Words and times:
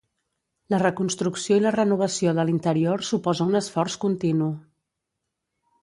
La 0.73 0.79
reconstrucció 0.83 1.59
i 1.59 1.63
la 1.65 1.75
renovació 1.77 2.35
de 2.39 2.47
l'interior 2.49 3.07
suposa 3.13 3.49
un 3.53 3.61
esforç 3.63 4.01
continu. 4.07 4.53